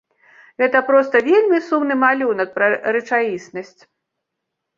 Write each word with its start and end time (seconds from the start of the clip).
Гэта 0.61 0.79
проста 0.87 1.21
вельмі 1.27 1.59
сумны 1.67 1.97
малюнак 2.05 2.49
пра 2.57 2.71
рэчаіснасць. 2.97 3.81